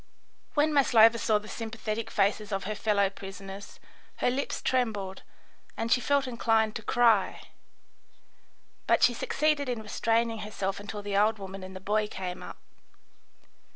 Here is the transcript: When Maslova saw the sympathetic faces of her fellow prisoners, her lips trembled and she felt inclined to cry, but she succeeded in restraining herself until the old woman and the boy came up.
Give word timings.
When 0.55 0.73
Maslova 0.73 1.19
saw 1.19 1.37
the 1.37 1.47
sympathetic 1.47 2.09
faces 2.09 2.51
of 2.51 2.63
her 2.63 2.73
fellow 2.73 3.07
prisoners, 3.11 3.79
her 4.15 4.31
lips 4.31 4.59
trembled 4.59 5.21
and 5.77 5.91
she 5.91 6.01
felt 6.01 6.27
inclined 6.27 6.75
to 6.77 6.81
cry, 6.81 7.39
but 8.87 9.03
she 9.03 9.13
succeeded 9.13 9.69
in 9.69 9.83
restraining 9.83 10.39
herself 10.39 10.79
until 10.79 11.03
the 11.03 11.15
old 11.15 11.37
woman 11.37 11.61
and 11.61 11.75
the 11.75 11.79
boy 11.79 12.07
came 12.07 12.41
up. 12.41 12.57